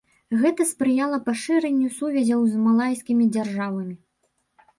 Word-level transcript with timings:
Гэта 0.43 0.65
спрыяла 0.69 1.19
пашырэнню 1.27 1.89
сувязяў 1.99 2.41
з 2.55 2.63
малайскімі 2.69 3.29
дзяржавамі. 3.37 3.95